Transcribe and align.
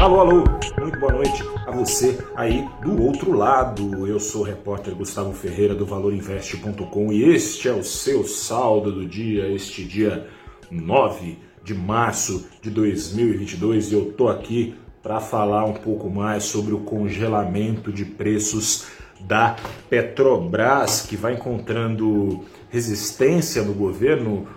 Alô, 0.00 0.20
alô, 0.20 0.44
muito 0.78 0.98
boa 0.98 1.12
noite 1.12 1.44
a 1.66 1.70
você 1.70 2.18
aí 2.34 2.66
do 2.80 3.02
outro 3.02 3.36
lado. 3.36 4.06
Eu 4.06 4.18
sou 4.18 4.40
o 4.40 4.44
repórter 4.44 4.94
Gustavo 4.94 5.34
Ferreira 5.34 5.74
do 5.74 5.84
ValorInvest.com 5.84 7.12
e 7.12 7.24
este 7.24 7.68
é 7.68 7.72
o 7.72 7.84
seu 7.84 8.24
saldo 8.24 8.90
do 8.90 9.06
dia, 9.06 9.46
este 9.48 9.84
dia 9.84 10.26
9 10.70 11.36
de 11.62 11.74
março 11.74 12.48
de 12.62 12.70
2022 12.70 13.92
e 13.92 13.94
eu 13.94 14.12
tô 14.12 14.28
aqui 14.28 14.74
para 15.02 15.20
falar 15.20 15.66
um 15.66 15.74
pouco 15.74 16.08
mais 16.08 16.44
sobre 16.44 16.72
o 16.72 16.80
congelamento 16.80 17.92
de 17.92 18.06
preços 18.06 18.86
da 19.20 19.54
Petrobras, 19.90 21.02
que 21.02 21.14
vai 21.14 21.34
encontrando 21.34 22.42
resistência 22.70 23.62
no 23.62 23.74
governo 23.74 24.48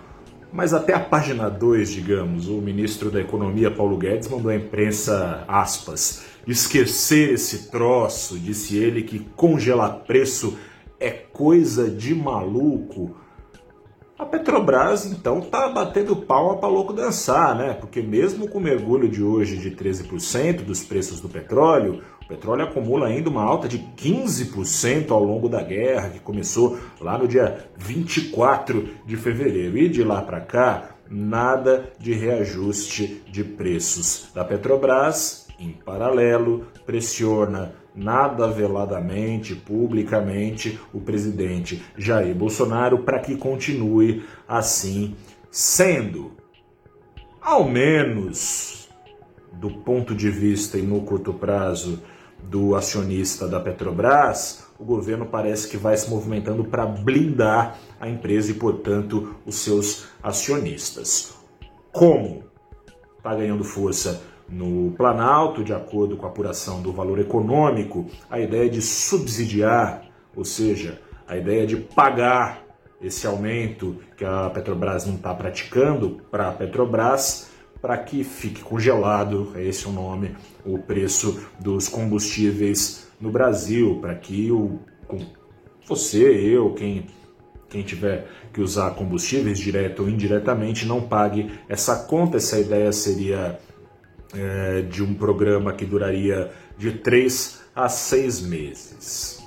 mas 0.54 0.72
até 0.72 0.94
a 0.94 1.00
página 1.00 1.50
2, 1.50 1.90
digamos, 1.90 2.48
o 2.48 2.60
ministro 2.60 3.10
da 3.10 3.20
Economia, 3.20 3.72
Paulo 3.72 3.96
Guedes, 3.96 4.28
mandou 4.28 4.52
à 4.52 4.54
imprensa, 4.54 5.44
aspas, 5.48 6.26
esquecer 6.46 7.32
esse 7.32 7.72
troço, 7.72 8.38
disse 8.38 8.76
ele 8.76 9.02
que 9.02 9.18
congelar 9.34 10.04
preço 10.06 10.56
é 11.00 11.10
coisa 11.10 11.90
de 11.90 12.14
maluco. 12.14 13.16
A 14.16 14.24
Petrobras, 14.24 15.04
então, 15.06 15.40
tá 15.40 15.68
batendo 15.70 16.14
palma 16.14 16.56
para 16.56 16.68
louco 16.68 16.92
dançar, 16.92 17.56
né? 17.56 17.74
Porque 17.74 18.00
mesmo 18.00 18.46
com 18.46 18.58
o 18.58 18.62
mergulho 18.62 19.08
de 19.08 19.24
hoje 19.24 19.56
de 19.56 19.72
13% 19.72 20.62
dos 20.62 20.84
preços 20.84 21.20
do 21.20 21.28
petróleo, 21.28 22.00
o 22.24 22.28
petróleo 22.28 22.64
acumula 22.64 23.08
ainda 23.08 23.28
uma 23.28 23.42
alta 23.42 23.68
de 23.68 23.78
15% 23.78 25.10
ao 25.10 25.22
longo 25.22 25.46
da 25.46 25.62
guerra, 25.62 26.08
que 26.08 26.18
começou 26.18 26.78
lá 26.98 27.18
no 27.18 27.28
dia 27.28 27.68
24 27.76 28.88
de 29.04 29.14
fevereiro. 29.14 29.76
E 29.76 29.90
de 29.90 30.02
lá 30.02 30.22
para 30.22 30.40
cá, 30.40 30.96
nada 31.10 31.92
de 31.98 32.14
reajuste 32.14 33.22
de 33.30 33.44
preços 33.44 34.30
da 34.34 34.42
Petrobras. 34.42 35.48
Em 35.60 35.70
paralelo, 35.70 36.66
pressiona 36.86 37.74
nada 37.94 38.48
veladamente, 38.48 39.54
publicamente, 39.54 40.80
o 40.94 41.00
presidente 41.00 41.84
Jair 41.96 42.34
Bolsonaro 42.34 43.00
para 43.00 43.18
que 43.18 43.36
continue 43.36 44.24
assim 44.48 45.14
sendo. 45.50 46.32
Ao 47.40 47.68
menos 47.68 48.83
do 49.64 49.70
ponto 49.70 50.14
de 50.14 50.28
vista 50.28 50.76
e 50.76 50.82
no 50.82 51.00
curto 51.00 51.32
prazo 51.32 52.02
do 52.42 52.76
acionista 52.76 53.48
da 53.48 53.58
Petrobras, 53.58 54.66
o 54.78 54.84
governo 54.84 55.24
parece 55.24 55.70
que 55.70 55.78
vai 55.78 55.96
se 55.96 56.10
movimentando 56.10 56.64
para 56.64 56.84
blindar 56.84 57.78
a 57.98 58.06
empresa 58.06 58.50
e, 58.50 58.54
portanto, 58.54 59.34
os 59.46 59.54
seus 59.54 60.06
acionistas. 60.22 61.34
Como 61.90 62.44
está 63.16 63.34
ganhando 63.34 63.64
força 63.64 64.22
no 64.46 64.90
Planalto, 64.98 65.64
de 65.64 65.72
acordo 65.72 66.14
com 66.18 66.26
a 66.26 66.28
apuração 66.28 66.82
do 66.82 66.92
valor 66.92 67.18
econômico, 67.18 68.04
a 68.28 68.38
ideia 68.38 68.68
de 68.68 68.82
subsidiar, 68.82 70.04
ou 70.36 70.44
seja, 70.44 71.00
a 71.26 71.38
ideia 71.38 71.66
de 71.66 71.78
pagar 71.78 72.62
esse 73.00 73.26
aumento 73.26 73.96
que 74.14 74.26
a 74.26 74.50
Petrobras 74.50 75.06
não 75.06 75.14
está 75.14 75.32
praticando 75.32 76.20
para 76.30 76.50
a 76.50 76.52
Petrobras 76.52 77.53
para 77.84 77.98
que 77.98 78.24
fique 78.24 78.62
congelado, 78.62 79.52
é 79.54 79.62
esse 79.62 79.86
o 79.86 79.92
nome, 79.92 80.34
o 80.64 80.78
preço 80.78 81.46
dos 81.60 81.86
combustíveis 81.86 83.08
no 83.20 83.30
Brasil, 83.30 83.98
para 84.00 84.14
que 84.14 84.50
o, 84.50 84.78
você, 85.86 86.22
eu, 86.24 86.72
quem, 86.72 87.04
quem 87.68 87.82
tiver 87.82 88.26
que 88.54 88.62
usar 88.62 88.92
combustíveis 88.92 89.58
direto 89.58 90.00
ou 90.00 90.08
indiretamente 90.08 90.86
não 90.86 91.02
pague 91.02 91.60
essa 91.68 91.94
conta. 92.04 92.38
Essa 92.38 92.58
ideia 92.58 92.90
seria 92.90 93.60
é, 94.34 94.80
de 94.80 95.02
um 95.02 95.12
programa 95.12 95.74
que 95.74 95.84
duraria 95.84 96.50
de 96.78 96.90
três 96.90 97.60
a 97.76 97.90
seis 97.90 98.40
meses. 98.40 99.46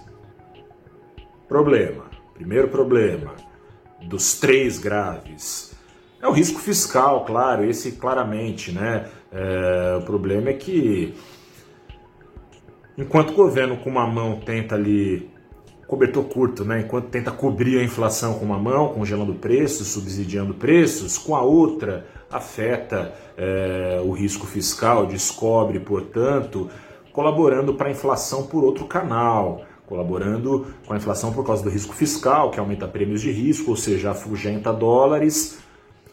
Problema, 1.47 2.05
primeiro 2.35 2.67
problema, 2.67 3.33
dos 3.99 4.39
três 4.39 4.77
graves 4.77 5.75
é 6.27 6.29
o 6.29 6.33
risco 6.33 6.59
fiscal, 6.59 7.23
claro, 7.25 7.63
esse 7.63 7.93
claramente, 7.93 8.71
né? 8.71 9.07
É, 9.31 9.97
o 9.97 10.01
problema 10.05 10.49
é 10.49 10.53
que 10.53 11.13
enquanto 12.97 13.31
o 13.31 13.33
governo 13.33 13.77
com 13.77 13.89
uma 13.89 14.05
mão 14.05 14.39
tenta 14.39 14.75
ali 14.75 15.29
cobertor 15.87 16.25
curto, 16.25 16.65
né? 16.65 16.81
Enquanto 16.81 17.07
tenta 17.07 17.31
cobrir 17.31 17.79
a 17.79 17.83
inflação 17.83 18.37
com 18.37 18.45
uma 18.45 18.59
mão, 18.59 18.89
congelando 18.89 19.33
preços, 19.35 19.87
subsidiando 19.87 20.53
preços, 20.53 21.17
com 21.17 21.35
a 21.35 21.41
outra 21.41 22.05
afeta 22.29 23.13
é, 23.37 24.01
o 24.03 24.11
risco 24.11 24.45
fiscal, 24.45 25.05
descobre, 25.05 25.79
portanto, 25.79 26.69
colaborando 27.13 27.73
para 27.73 27.87
a 27.87 27.91
inflação 27.91 28.43
por 28.47 28.65
outro 28.65 28.85
canal, 28.85 29.61
colaborando 29.85 30.67
com 30.85 30.93
a 30.93 30.97
inflação 30.97 31.31
por 31.31 31.45
causa 31.45 31.63
do 31.63 31.69
risco 31.69 31.95
fiscal, 31.95 32.51
que 32.51 32.59
aumenta 32.59 32.85
prêmios 32.85 33.21
de 33.21 33.31
risco, 33.31 33.69
ou 33.69 33.77
seja, 33.77 34.11
afugenta 34.11 34.73
dólares 34.73 35.65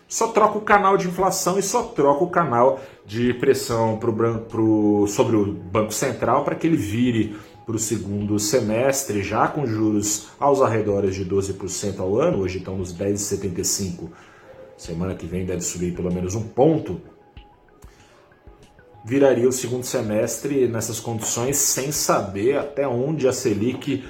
só 0.08 0.28
troca 0.28 0.58
o 0.58 0.60
canal 0.60 0.96
de 0.96 1.08
inflação 1.08 1.58
e 1.58 1.62
só 1.62 1.82
troca 1.82 2.24
o 2.24 2.30
canal 2.30 2.80
de 3.06 3.34
pressão 3.34 3.96
pro, 3.98 4.38
pro, 4.40 5.06
sobre 5.08 5.36
o 5.36 5.52
Banco 5.52 5.92
Central 5.92 6.44
para 6.44 6.54
que 6.54 6.66
ele 6.66 6.76
vire 6.76 7.36
para 7.64 7.76
o 7.76 7.78
segundo 7.78 8.38
semestre, 8.38 9.22
já 9.22 9.48
com 9.48 9.66
juros 9.66 10.28
aos 10.38 10.60
arredores 10.60 11.14
de 11.14 11.24
12% 11.24 11.98
ao 11.98 12.20
ano, 12.20 12.40
hoje 12.40 12.58
estão 12.58 12.76
nos 12.76 12.94
10,75%, 12.94 14.10
semana 14.76 15.14
que 15.14 15.26
vem 15.26 15.46
deve 15.46 15.62
subir 15.62 15.94
pelo 15.94 16.12
menos 16.12 16.34
um 16.34 16.42
ponto, 16.42 17.00
viraria 19.04 19.48
o 19.48 19.52
segundo 19.52 19.84
semestre 19.84 20.68
nessas 20.68 21.00
condições 21.00 21.56
sem 21.56 21.90
saber 21.90 22.58
até 22.58 22.86
onde 22.86 23.26
a 23.26 23.32
Selic 23.32 24.04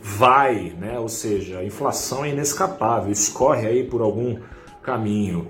vai, 0.00 0.74
né? 0.78 0.98
ou 0.98 1.08
seja, 1.08 1.58
a 1.58 1.64
inflação 1.64 2.24
é 2.24 2.30
inescapável, 2.30 3.10
escorre 3.10 3.66
aí 3.66 3.84
por 3.84 4.00
algum 4.00 4.38
caminho. 4.86 5.48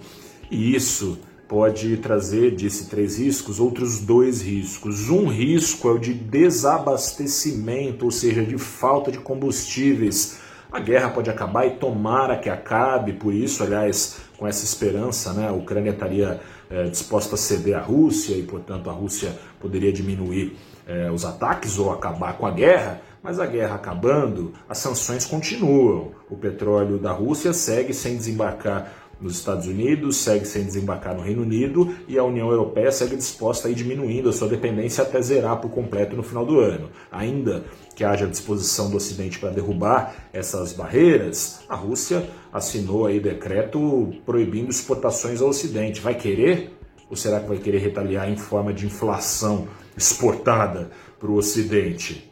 E 0.51 0.75
isso 0.75 1.19
pode 1.47 1.99
trazer, 1.99 2.57
disse 2.57 2.89
três 2.89 3.19
riscos, 3.19 3.61
outros 3.61 4.01
dois 4.01 4.43
riscos. 4.43 5.11
Um 5.11 5.29
risco 5.29 5.89
é 5.89 5.93
o 5.93 5.99
de 5.99 6.15
desabastecimento, 6.15 8.07
ou 8.07 8.11
seja, 8.11 8.43
de 8.43 8.59
falta 8.59 9.13
de 9.13 9.19
combustíveis. 9.19 10.41
A 10.73 10.81
guerra 10.81 11.11
pode 11.11 11.31
acabar 11.31 11.67
e 11.67 11.73
tomara 11.73 12.37
que 12.37 12.51
acabe, 12.51 13.13
por 13.13 13.33
isso, 13.33 13.63
aliás, 13.63 14.17
com 14.37 14.47
essa 14.47 14.65
esperança, 14.65 15.33
né, 15.33 15.49
a 15.49 15.53
Ucrânia 15.53 15.91
estaria 15.91 16.41
é, 16.69 16.85
disposta 16.85 17.37
a 17.37 17.39
ceder 17.39 17.77
à 17.77 17.81
Rússia 17.81 18.35
e, 18.35 18.43
portanto, 18.43 18.91
a 18.91 18.93
Rússia 18.93 19.33
poderia 19.61 19.93
diminuir 19.93 20.57
é, 20.87 21.11
os 21.11 21.25
ataques 21.25 21.79
ou 21.79 21.93
acabar 21.93 22.37
com 22.37 22.47
a 22.47 22.51
guerra. 22.51 23.01
Mas 23.23 23.41
a 23.41 23.47
guerra 23.47 23.75
acabando, 23.75 24.53
as 24.69 24.79
sanções 24.79 25.25
continuam. 25.25 26.13
O 26.31 26.37
petróleo 26.37 26.97
da 26.97 27.11
Rússia 27.11 27.53
segue 27.53 27.93
sem 27.93 28.17
desembarcar 28.17 28.93
nos 29.21 29.39
Estados 29.39 29.67
Unidos, 29.67 30.19
segue 30.19 30.45
sem 30.45 30.65
desembarcar 30.65 31.15
no 31.15 31.23
Reino 31.23 31.43
Unido 31.43 31.95
e 32.07 32.19
a 32.19 32.25
União 32.25 32.51
Europeia 32.51 32.93
segue 32.93 33.17
disposta 33.17 33.69
a 33.69 33.71
ir 33.71 33.75
diminuindo 33.75 34.29
a 34.29 34.33
sua 34.33 34.49
dependência 34.49 35.03
até 35.03 35.21
zerar 35.23 35.61
por 35.61 35.71
completo 35.71 36.15
no 36.15 36.23
final 36.23 36.45
do 36.45 36.61
ano. 36.61 36.91
Ainda 37.11 37.65
que 37.95 38.05
haja 38.05 38.27
disposição 38.27 38.91
do 38.91 38.97
Ocidente 38.97 39.39
para 39.39 39.51
derrubar 39.51 40.15
essas 40.33 40.73
barreiras, 40.73 41.61
a 41.69 41.75
Rússia 41.75 42.29
assinou 42.53 43.07
aí 43.07 43.19
decreto 43.19 44.13
proibindo 44.27 44.71
exportações 44.71 45.41
ao 45.41 45.49
Ocidente. 45.49 46.01
Vai 46.01 46.15
querer? 46.15 46.77
Ou 47.09 47.17
será 47.17 47.41
que 47.41 47.49
vai 47.49 47.59
querer 47.59 47.79
retaliar 47.79 48.29
em 48.29 48.37
forma 48.37 48.73
de 48.73 48.85
inflação 48.85 49.69
exportada 49.97 50.91
para 51.19 51.31
o 51.31 51.37
Ocidente? 51.37 52.31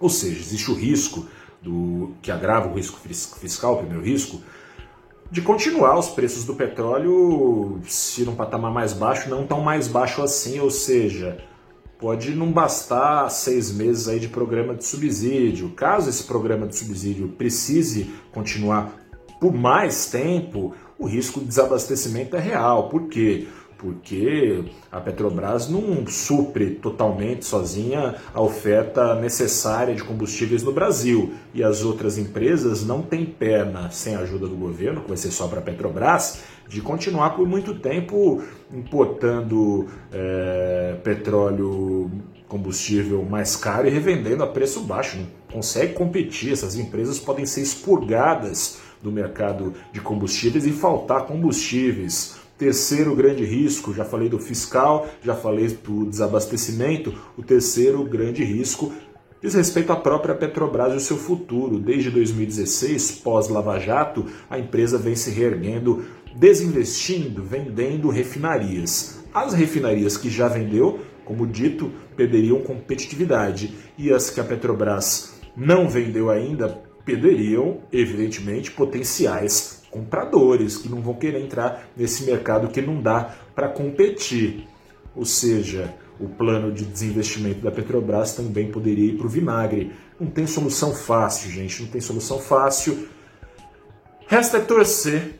Ou 0.00 0.08
seja, 0.08 0.40
existe 0.40 0.70
o 0.70 0.74
risco 0.74 1.26
do 1.60 2.12
que 2.22 2.30
agrava 2.30 2.68
o 2.68 2.74
risco 2.74 2.98
fiscal, 3.38 3.74
o 3.74 3.78
primeiro 3.78 4.02
risco, 4.02 4.40
de 5.32 5.40
continuar 5.40 5.98
os 5.98 6.10
preços 6.10 6.44
do 6.44 6.54
petróleo, 6.54 7.80
se 7.88 8.22
num 8.22 8.34
patamar 8.34 8.70
mais 8.70 8.92
baixo, 8.92 9.30
não 9.30 9.46
tão 9.46 9.62
mais 9.62 9.88
baixo 9.88 10.20
assim, 10.20 10.60
ou 10.60 10.70
seja, 10.70 11.38
pode 11.98 12.34
não 12.34 12.52
bastar 12.52 13.30
seis 13.30 13.72
meses 13.72 14.08
aí 14.08 14.20
de 14.20 14.28
programa 14.28 14.74
de 14.74 14.84
subsídio. 14.84 15.70
Caso 15.70 16.10
esse 16.10 16.24
programa 16.24 16.66
de 16.66 16.76
subsídio 16.76 17.28
precise 17.28 18.10
continuar 18.30 18.92
por 19.40 19.54
mais 19.54 20.04
tempo, 20.10 20.74
o 20.98 21.06
risco 21.06 21.40
de 21.40 21.46
desabastecimento 21.46 22.36
é 22.36 22.38
real. 22.38 22.90
Por 22.90 23.08
quê? 23.08 23.46
porque 23.48 23.48
a 24.90 25.00
Petrobras 25.00 25.68
não 25.68 26.06
supre 26.06 26.70
totalmente 26.70 27.44
sozinha 27.44 28.16
a 28.32 28.40
oferta 28.40 29.14
necessária 29.14 29.94
de 29.94 30.04
combustíveis 30.04 30.62
no 30.62 30.72
Brasil. 30.72 31.32
E 31.54 31.62
as 31.62 31.82
outras 31.82 32.18
empresas 32.18 32.84
não 32.84 33.02
têm 33.02 33.24
perna, 33.24 33.90
sem 33.90 34.14
a 34.14 34.20
ajuda 34.20 34.46
do 34.46 34.56
governo, 34.56 35.00
que 35.02 35.08
vai 35.08 35.16
ser 35.16 35.30
só 35.30 35.48
para 35.48 35.58
a 35.58 35.62
Petrobras, 35.62 36.42
de 36.68 36.80
continuar 36.80 37.30
por 37.30 37.46
muito 37.46 37.74
tempo 37.74 38.42
importando 38.72 39.86
é, 40.12 40.96
petróleo 41.02 42.10
combustível 42.48 43.24
mais 43.24 43.56
caro 43.56 43.86
e 43.86 43.90
revendendo 43.90 44.42
a 44.42 44.46
preço 44.46 44.80
baixo. 44.80 45.16
Não 45.16 45.26
consegue 45.50 45.94
competir, 45.94 46.52
essas 46.52 46.76
empresas 46.76 47.18
podem 47.18 47.46
ser 47.46 47.62
expurgadas 47.62 48.78
do 49.02 49.10
mercado 49.10 49.74
de 49.92 50.00
combustíveis 50.00 50.64
e 50.64 50.70
faltar 50.70 51.26
combustíveis 51.26 52.41
Terceiro 52.58 53.14
grande 53.16 53.44
risco, 53.44 53.92
já 53.92 54.04
falei 54.04 54.28
do 54.28 54.38
fiscal, 54.38 55.08
já 55.22 55.34
falei 55.34 55.68
do 55.68 56.04
desabastecimento, 56.04 57.12
o 57.36 57.42
terceiro 57.42 58.04
grande 58.04 58.44
risco 58.44 58.92
diz 59.42 59.54
respeito 59.54 59.92
à 59.92 59.96
própria 59.96 60.34
Petrobras 60.34 60.92
e 60.92 60.96
o 60.96 61.00
seu 61.00 61.16
futuro. 61.16 61.78
Desde 61.78 62.10
2016, 62.10 63.22
pós-Lava 63.22 63.78
Jato, 63.80 64.26
a 64.48 64.58
empresa 64.58 64.96
vem 64.96 65.16
se 65.16 65.30
reerguendo, 65.30 66.04
desinvestindo, 66.36 67.42
vendendo 67.42 68.08
refinarias. 68.08 69.24
As 69.34 69.52
refinarias 69.52 70.16
que 70.16 70.30
já 70.30 70.46
vendeu, 70.46 71.00
como 71.24 71.46
dito, 71.46 71.90
perderiam 72.16 72.60
competitividade 72.60 73.74
e 73.98 74.12
as 74.12 74.30
que 74.30 74.40
a 74.40 74.44
Petrobras 74.44 75.40
não 75.56 75.88
vendeu 75.88 76.30
ainda 76.30 76.68
perderiam, 77.04 77.80
evidentemente, 77.92 78.70
potenciais 78.70 79.81
compradores 79.92 80.78
que 80.78 80.88
não 80.88 81.02
vão 81.02 81.14
querer 81.14 81.40
entrar 81.40 81.86
nesse 81.94 82.24
mercado 82.24 82.68
que 82.68 82.80
não 82.80 83.00
dá 83.00 83.32
para 83.54 83.68
competir. 83.68 84.66
Ou 85.14 85.26
seja, 85.26 85.94
o 86.18 86.26
plano 86.26 86.72
de 86.72 86.84
desinvestimento 86.84 87.60
da 87.60 87.70
Petrobras 87.70 88.34
também 88.34 88.72
poderia 88.72 89.12
ir 89.12 89.18
para 89.18 89.26
o 89.26 89.30
vinagre. 89.30 89.92
Não 90.18 90.28
tem 90.28 90.46
solução 90.46 90.94
fácil, 90.94 91.50
gente, 91.50 91.82
não 91.82 91.88
tem 91.88 92.00
solução 92.00 92.38
fácil. 92.38 93.06
Resta 94.26 94.58
torcer 94.60 95.34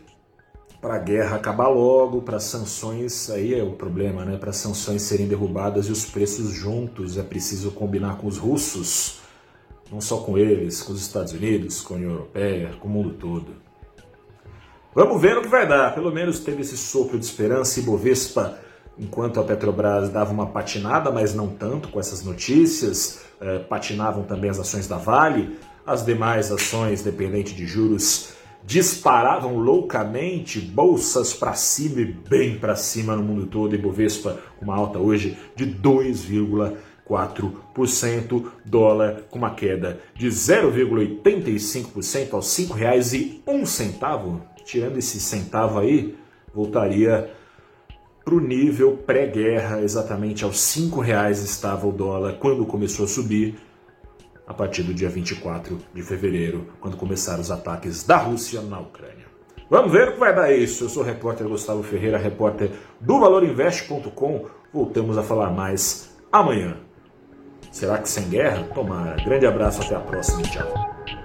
para 0.83 0.97
a 0.97 0.99
guerra 0.99 1.37
acabar 1.37 1.69
logo, 1.69 2.21
para 2.21 2.39
sanções, 2.39 3.31
aí 3.31 3.55
é 3.55 3.63
o 3.63 3.73
problema, 3.73 4.25
né? 4.25 4.37
Para 4.37 4.53
sanções 4.53 5.01
serem 5.03 5.29
derrubadas 5.29 5.87
e 5.87 5.93
os 5.93 6.05
preços 6.05 6.51
juntos. 6.51 7.17
É 7.17 7.23
preciso 7.23 7.71
combinar 7.71 8.19
com 8.19 8.27
os 8.27 8.37
russos, 8.37 9.21
não 9.91 10.01
só 10.01 10.19
com 10.19 10.37
eles, 10.37 10.83
com 10.83 10.93
os 10.93 11.01
Estados 11.01 11.33
Unidos, 11.33 11.81
com 11.81 11.95
a 11.95 11.97
União 11.97 12.11
Europeia, 12.11 12.73
com 12.81 12.89
o 12.89 12.91
mundo 12.91 13.15
todo. 13.15 13.72
Vamos 14.94 15.23
ver 15.23 15.39
o 15.39 15.43
que 15.43 15.49
vai 15.49 15.67
dar. 15.67 15.94
Pelo 15.94 16.12
menos 16.12 16.41
teve 16.41 16.61
esse 16.61 16.77
sopro 16.77 17.19
de 17.19 17.25
esperança 17.25 17.81
e 17.81 17.83
Bovespa 17.83 18.59
enquanto 18.99 19.41
a 19.41 19.44
Petrobras 19.44 20.11
dava 20.11 20.31
uma 20.33 20.47
patinada, 20.47 21.11
mas 21.11 21.35
não 21.35 21.49
tanto 21.49 21.89
com 21.89 21.99
essas 21.99 22.23
notícias, 22.23 23.23
eh, 23.41 23.61
patinavam 23.61 24.25
também 24.25 24.50
as 24.50 24.59
ações 24.59 24.87
da 24.87 24.99
Vale, 24.99 25.59
as 25.87 26.05
demais 26.05 26.53
ações 26.53 27.03
dependentes 27.03 27.55
de 27.55 27.67
juros 27.67 28.35
disparavam 28.65 29.56
loucamente, 29.56 30.61
bolsas 30.61 31.35
para 31.35 31.55
cima 31.55 32.03
e 32.03 32.05
bem 32.05 32.56
para 32.59 32.77
cima 32.77 33.17
no 33.17 33.23
mundo 33.23 33.47
todo, 33.47 33.75
e 33.75 33.79
Bovespa 33.79 34.39
com 34.59 34.67
uma 34.67 34.77
alta 34.77 34.99
hoje 35.00 35.37
de 35.56 35.67
2,4%, 35.67 38.44
dólar 38.65 39.23
com 39.31 39.39
uma 39.39 39.55
queda 39.55 40.00
de 40.15 40.29
0,85% 40.29 42.35
aos 42.35 42.56
R$ 42.56 42.67
5,01. 42.67 44.52
Tirando 44.64 44.99
esse 44.99 45.20
centavo 45.20 45.79
aí, 45.79 46.17
voltaria 46.55 47.31
para 48.25 48.35
o 48.35 48.41
nível 48.41 48.97
pré-guerra, 48.97 49.81
exatamente 49.82 50.44
aos 50.44 50.61
cinco 50.61 51.00
reais 51.00 51.43
estava 51.43 51.87
o 51.87 51.93
dólar 51.93 52.35
quando 52.35 52.64
começou 52.64 53.05
a 53.05 53.09
subir, 53.09 53.56
a 54.47 54.55
partir 54.55 54.82
do 54.82 54.94
dia 54.94 55.09
24 55.09 55.79
de 55.94 56.03
fevereiro, 56.03 56.67
quando 56.81 56.97
começaram 56.97 57.41
os 57.41 57.50
ataques 57.50 58.05
da 58.05 58.17
Rússia 58.17 58.61
na 58.61 58.79
Ucrânia. 58.79 59.26
Vamos 59.70 59.91
ver 59.91 60.11
o 60.11 60.12
que 60.12 60.20
vai 60.20 60.35
dar 60.35 60.53
isso. 60.53 60.85
Eu 60.85 60.88
sou 60.88 61.03
o 61.03 61.06
repórter 61.06 61.49
Gustavo 61.49 61.82
Ferreira, 61.82 62.19
repórter 62.19 62.70
do 63.00 63.19
ValorInvest.com. 63.19 64.47
Voltamos 64.73 65.17
a 65.17 65.23
falar 65.23 65.50
mais 65.50 66.11
amanhã. 66.31 66.76
Será 67.70 67.97
que 67.97 68.08
sem 68.08 68.29
guerra? 68.29 68.65
Tomara. 68.75 69.17
Grande 69.25 69.47
abraço, 69.47 69.81
até 69.81 69.94
a 69.94 70.00
próxima. 70.00 70.43
Tchau. 70.43 71.22